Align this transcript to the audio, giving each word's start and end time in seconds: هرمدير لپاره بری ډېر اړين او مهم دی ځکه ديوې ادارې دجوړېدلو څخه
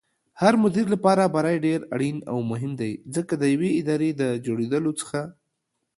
هرمدير 0.41 0.85
لپاره 0.95 1.23
بری 1.35 1.57
ډېر 1.65 1.79
اړين 1.95 2.17
او 2.31 2.37
مهم 2.51 2.71
دی 2.81 2.91
ځکه 3.15 3.33
ديوې 3.43 3.69
ادارې 3.81 4.09
دجوړېدلو 4.19 4.91
څخه 4.99 5.19